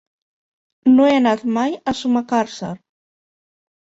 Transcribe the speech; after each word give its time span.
No 0.93 1.09
he 1.09 1.17
anat 1.17 1.43
mai 1.57 1.75
a 1.91 1.95
Sumacàrcer. 1.99 2.73